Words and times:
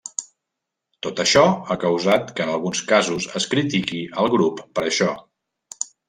Tot 1.07 1.19
això 1.23 1.41
ha 1.51 1.75
causat 1.83 2.31
que 2.39 2.47
en 2.47 2.53
alguns 2.55 2.81
casos 2.95 3.27
es 3.41 3.47
critique 3.55 4.01
el 4.23 4.31
grup 4.37 4.63
per 4.79 4.87
això. 4.89 5.11